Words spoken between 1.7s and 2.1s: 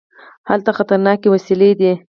دي.